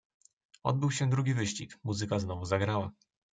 [0.63, 2.91] "Odbył się drugi wyścig, muzyka znowu zagrała."